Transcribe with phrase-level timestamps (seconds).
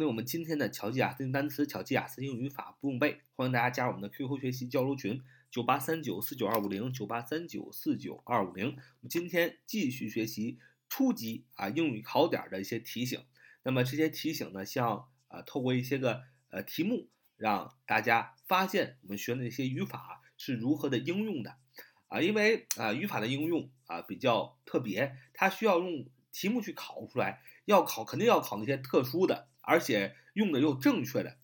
[0.00, 8.68] 听我们今天的巧记雅思单词、巧记雅思英语法不用背，欢迎大家加入我们的 QQ 学习交流群：九八三九四九二五零九八三九四九二五零。
[8.68, 10.58] 我们今天继续学习
[10.88, 13.22] 初级啊英语考点的一些提醒。
[13.62, 21.58] 那么这些提醒呢，像啊透过一些个呃题目，让大家发现我们学的那些语法是如何的应用的
[22.06, 29.49] 啊，因为啊语法的应用啊比较特别，它需要用题目去考出来，要考肯定要考那些特殊的。
[29.70, 31.36] 而且用的又正确的，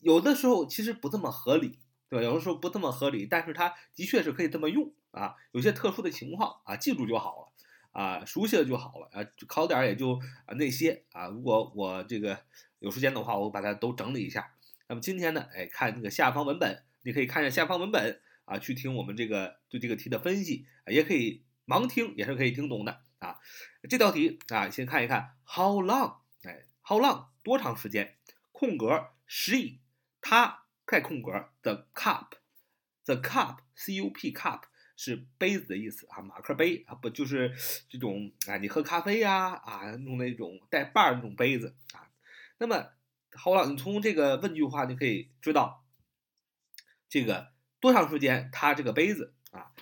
[0.00, 1.78] 有的时候其实不这么合理，
[2.08, 2.24] 对吧？
[2.24, 5.36] 有的时候不这么合理，但是它的确是可以这么用啊。
[5.52, 7.52] 有些特殊的情况啊，记住就好了
[7.92, 9.24] 啊，熟悉了就好了啊。
[9.46, 11.28] 考点也就啊那些啊。
[11.28, 12.36] 如果我这个
[12.80, 14.52] 有时间的话，我把它都整理一下。
[14.88, 23.38] 那么今天呢，哎，看这个下方文本，你可以看一下下方文本啊，去听我们这个对这个题的分析，也可以盲听，也是可以听懂的啊。
[23.88, 26.16] 这道题啊，先看一看 How long？
[26.42, 27.31] 哎，How long？
[27.42, 28.16] 多长时间？
[28.52, 29.78] 空格，she，
[30.20, 34.62] 她盖空格，the cup，the cup，c u p cup
[34.96, 37.52] 是杯子的意思啊，马克杯啊，不就是
[37.88, 42.08] 这种啊，你喝咖啡呀啊，用那种带把儿那种杯子啊。
[42.58, 42.90] 那么
[43.32, 45.84] 好了，你从这个问句话就可以知道，
[47.08, 49.72] 这个多长时间他这个杯子啊，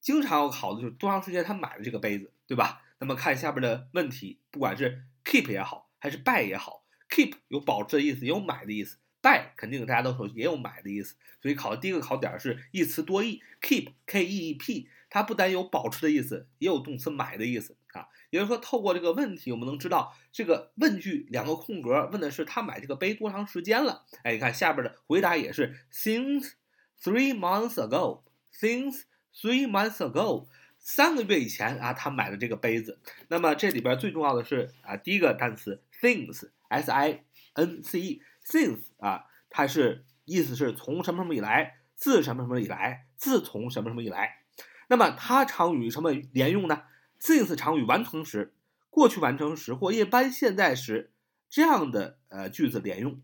[0.00, 2.82] 经常要考的就是多长时间他买的这个杯子，对吧？
[2.98, 5.90] 那么看下边的问题，不管是 keep 也好。
[6.02, 8.98] 还是 buy 也好，keep 有保持的意思，也有买的意思。
[9.22, 13.40] buy 肯定大家都说也有买的意思，所以考的第一个考点是一词多义。
[13.60, 18.08] keep k e e p，它不但有保持的意思，也有动词买的意思啊。
[18.30, 24.04] 也就是说，透过这个问题，我们能知道这个问句两个空格问的是他买这个杯多长时间了。
[24.24, 26.54] 哎，你看下边的回答也是 since
[27.00, 30.48] three months ago，since three months ago。
[30.84, 32.98] 三个月以前啊，他买的这个杯子。
[33.28, 44.42] 那么这里边最重要的是啊，第一个单词 since，s i n c e，since 啊，它是意思是从什么什么以来，自什么什么以来，自从什么什么以来。
[44.88, 46.82] 那么它常与什么连用呢
[47.20, 48.52] ？since 常与完成时、
[48.90, 51.12] 过去完成时或一般现在时
[51.48, 53.22] 这样的呃句子连用。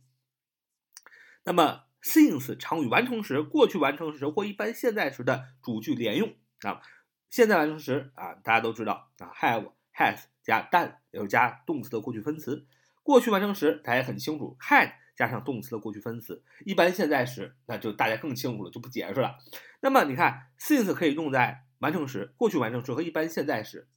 [1.45, 6.81] 那么 since 常与完成时、过去完成时或一般现在时的主句连用啊。
[7.29, 12.67] 现在完成时啊，大家都知道啊，have has 加 done，也是加动词的过去分词。
[13.03, 16.45] 过去完成时大家很清楚，had 加上动词的过去分词。
[16.65, 19.37] 一般现在时那就大家更清楚了，就不解释了。
[19.81, 23.89] 那么你看，since 可以用在完成时、过去完成时和一般现在时，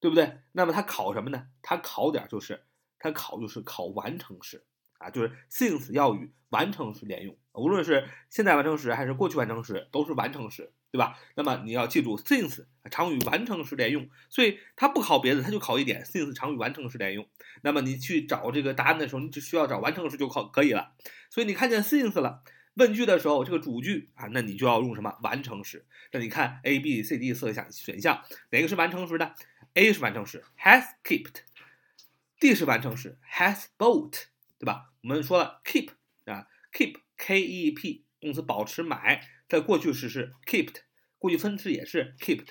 [0.00, 0.38] 对不对？
[0.52, 1.48] 那么它考什么呢？
[1.60, 2.64] 它考点就是
[2.98, 4.64] 它考就是考完成时
[4.98, 10.72] 啊，就是 since 要与完成时连用，无论是现在完成时还是过去完成时，都是完成时。
[10.92, 11.18] 对吧？
[11.36, 17.26] 那么你要记住，since 常与完成时连用，所以它不考别的，它就考一点，since 常与完成时连用。
[17.62, 20.92] 那么你去找这个答案的时候，你只需要找完成时就考可以了。
[21.30, 22.44] 所以你看见 since 了，
[22.74, 25.86] 问句的时候这个主句啊，那你就要用什么完成时？
[26.12, 29.34] 那你看 A、B、C、D 四个选选项，哪个是完成时的
[29.72, 34.24] ？A 是完成时，has kept；D 是完成时，has bought，
[34.58, 34.92] 对吧？
[35.02, 35.88] 我们说了 keep
[36.26, 39.26] 啊，keep K E P 动词保持买。
[39.52, 40.76] 在过去时是 kept，
[41.18, 42.46] 过去分词也是 kept。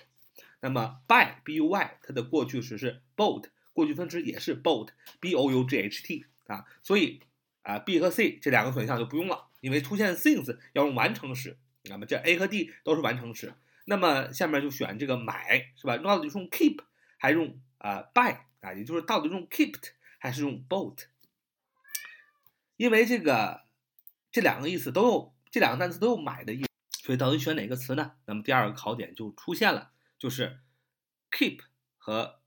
[0.59, 4.89] 那么 buy b u y 它的过去时是 bought，过去分词也是 bought
[5.19, 6.63] b o u g h t 啊。
[6.83, 7.23] 所以
[7.63, 11.57] 啊 B 和 C 这两个选项就不用了，因为出现 since 要用完成时。
[11.85, 13.55] 那么这 A 和 D 都是完成时。
[13.85, 15.97] 那么下面就选这个买是吧？
[15.97, 16.83] 到底是用 keep
[17.17, 18.73] 还是用啊 buy 啊？
[18.75, 19.89] 也就是到底用 kept
[20.19, 21.05] 还是用 bought？
[22.77, 23.63] 因为这个
[24.31, 26.70] 这两个意思都有，这两个单词都有买的意思。
[27.03, 28.11] 所以到底选哪个词呢？
[28.25, 30.59] 那么第二个考点就出现了，就是
[31.31, 31.61] keep
[31.97, 32.39] 和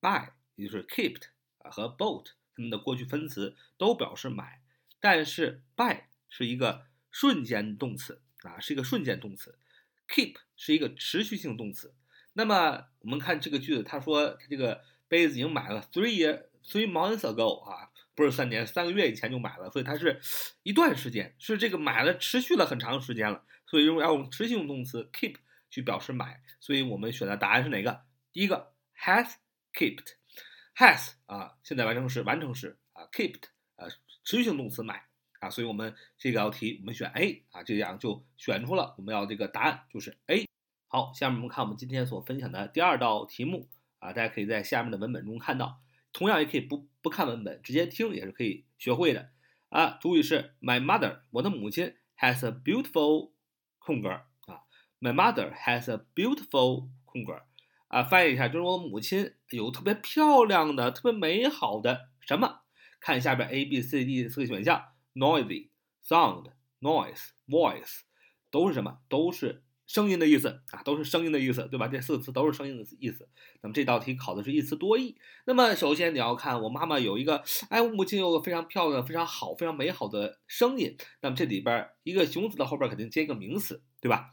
[0.00, 1.22] buy，也就是 kept
[1.58, 4.62] 啊和 bought，它们的过去分词都表示买，
[5.00, 9.58] 但是 buy 是一个瞬间动词啊，是一个瞬间动词
[10.06, 11.92] ，keep 是一个持续性动词。
[12.34, 20.20] 那么我们看这个句子，他说他这个杯子已经买了 three year three months ago 啊，不是三年，三个月以前就买了，所以它是
[20.62, 23.44] 一段时间，是这个买了持续了很长时间了。
[23.70, 25.36] 所以用要用持续性动词 keep
[25.70, 28.02] 去表示买，所以我们选的答案是哪个？
[28.32, 29.34] 第一个 has
[29.72, 33.44] kept，has 啊，现在完成时完成时啊，kept
[33.76, 33.86] 啊，
[34.24, 35.04] 持续性动词买
[35.38, 40.48] 啊，所以我们这道题我们选 A 啊，这样就选出了我们要这个答案就是 A。
[40.88, 43.68] 好，下面我们看我们今天所分享的第二道题目
[44.00, 45.80] 啊，大家可以在下面的文本中看到，
[46.12, 49.30] 同样也可以不不看文本，直接听也是可以学会的
[49.68, 49.90] 啊。
[50.00, 53.30] 主语是 my mother，我的母亲 has a beautiful
[53.80, 54.62] 空格啊
[55.00, 57.42] ，My mother has a beautiful 空格
[57.88, 62.60] 啊，翻译一下就是我母亲有特别漂亮的、特别美好的什么
[63.00, 65.70] 看下边 A、B、C、D 四个选项，noisy、
[66.06, 68.02] sound、noise、voice，
[68.50, 69.00] 都是什么？
[69.08, 71.88] 都是声音的意思啊，都是声音的意思，对吧？
[71.88, 73.28] 这四个词都是声音的意思。
[73.60, 75.16] 那么这道题考的是一词多义。
[75.46, 80.96] 那么首先你要看我妈妈有一个，哎，我母亲有个非常漂亮、非常好、非常美好的声音。
[81.22, 84.30] 那么这里边一个形容词的后边肯定接一个名词，对吧？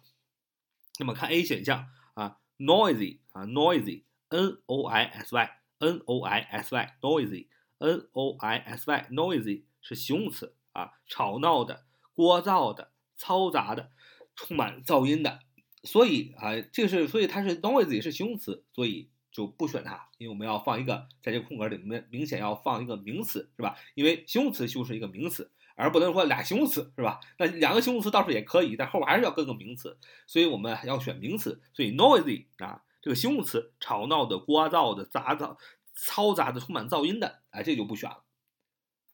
[0.99, 8.91] 那么看 A 选项啊，noisy 啊，noisy，n o i s y，n o i s y，noisy，n o i s
[8.91, 13.89] y，noisy 是形容词啊，吵闹的、聒噪的、嘈杂的、
[14.35, 15.39] 充满噪音的。
[15.83, 23.77] 所以啊，这个是，所以它是 noisy 是形容词，所以就不选它，因为我们要放一个在这个空格里面，明显要放一个名词，是吧？
[23.93, 27.19] 因为形容词修饰一个名词，而不能说俩形容词，是吧？
[27.37, 31.61] 那两个形容词倒是也可以，但后边还是要跟个名词，所以我们要选名词。
[31.73, 35.57] 所以 noisy 啊，这个形容词，吵闹的、聒噪的、杂噪、
[35.95, 38.23] 嘈杂的、充满噪音的，哎，这就不选了。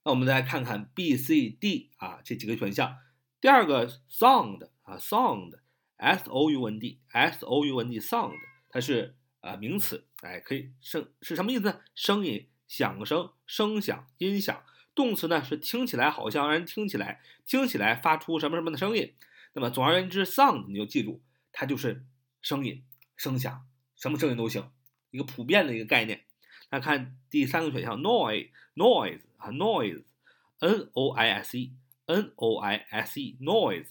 [0.05, 2.97] 那我们再看看 B、C、D 啊这几个选项，
[3.41, 5.59] 第二个 sound 啊，sound。
[6.03, 8.35] S o u n d s o u n d sound，
[8.69, 11.79] 它是呃名词，哎，可以声是什么意思呢？
[11.95, 14.63] 声音、响声、声响、音响。
[14.93, 19.15] 动词呢是听起来好像让人听起来，听起来发出什么什么的声音。
[19.53, 21.21] 那么总而言之，sound 你就记住，
[21.51, 22.05] 它就是
[22.41, 22.83] 声音、
[23.15, 23.65] 声响，
[23.95, 24.69] 什么声音都行，
[25.11, 26.25] 一个普遍的一个概念。
[26.69, 33.87] 那看第三个选项，noise，noise 啊，noise，n o i s e，n o i s e，noise。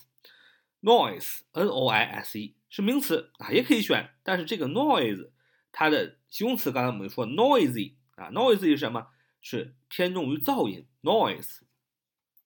[0.82, 5.30] Noise n o i s e 是名词啊，也可以选，但是这个 noise
[5.70, 9.08] 它的形容词刚才我们说 noisy 啊，noisy 是什么？
[9.40, 11.60] 是偏重于噪音 noise。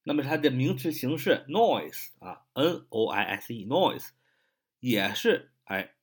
[0.03, 4.11] 那么它的名词形式 noise 啊，n o i s e noise
[4.81, 5.95] 也是哎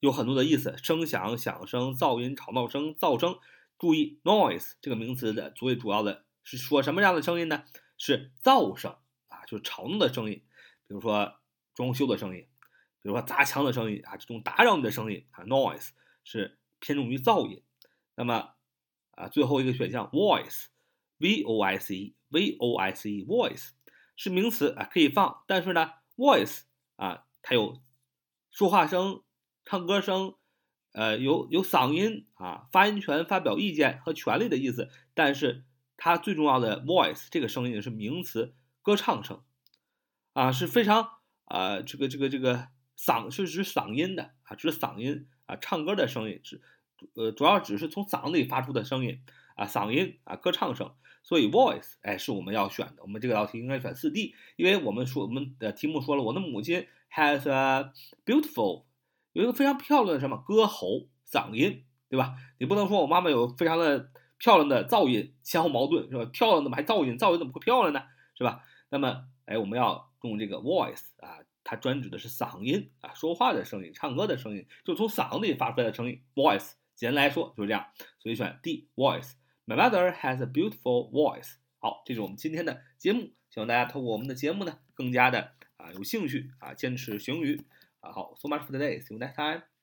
[0.00, 3.38] 有很多的意思，声响、响声、噪音、吵闹声、噪声。
[3.78, 7.64] 注意 noise 这个名词的最主要的是说什么样的声音呢？
[7.96, 8.96] 是噪声
[9.28, 10.42] 啊，就是吵闹的声音，
[10.86, 11.34] 比如说。
[11.78, 12.42] 装修的声音，
[13.00, 15.90] 比如说砸墙的声音啊，这种打扰你的声音啊，noise
[16.24, 17.62] 是偏重于噪音。
[18.16, 18.54] 那么
[19.12, 23.68] 啊，最后一个选项 voice，v o i c e，v o i c e，voice
[24.16, 25.44] 是名词啊，可以放。
[25.46, 26.62] 但是呢，voice
[26.96, 27.80] 啊，它有
[28.50, 29.22] 说话声、
[29.64, 30.34] 唱歌声，
[30.94, 34.90] 呃，有有嗓音啊，发言权、发表意见和权利的意思。
[35.14, 35.64] 但是
[35.96, 39.44] 它最重要的 voice 这个声音是名词，歌唱声
[40.32, 41.17] 啊，是非常。
[41.48, 46.60] 啊，这个这个这个嗓是指嗓音的啊，指嗓音啊，唱歌的声音，指
[47.14, 49.22] 呃主要只是从嗓子里发出的声音
[49.56, 50.94] 啊，嗓音啊，歌唱声。
[51.22, 57.92] 所以 voice 哎是我们要选的，我们这个道题应该选四 D，因为我们说我们的题目说了，我的母亲 has a
[58.24, 58.84] beautiful
[59.32, 62.34] 有一个非常漂亮的什么歌喉嗓音，对吧？
[62.58, 66.24] 你不能说我妈妈有非常的漂亮的噪音，前后矛盾是吧？
[66.26, 67.18] 漂亮怎么还噪音？
[67.18, 68.02] 噪音怎么会漂亮呢？
[68.36, 68.62] 是吧？
[68.90, 70.07] 那么哎我们要。
[70.22, 76.22] 用这个 voice 啊，它专指的是嗓音啊，说话的声音，唱歌的声音，就从嗓子里发出来的声音。
[76.34, 77.86] voice 简单来说就是这样，
[78.18, 79.32] 所以选 D voice。
[79.66, 81.56] My mother has a beautiful voice。
[81.78, 87.64] 好，这是我们今天的节目，希望大家通过我们的节目呢，更加的啊有兴趣啊，坚持学英语
[88.00, 88.10] 啊。
[88.10, 89.77] 好，so much for today，see you next time。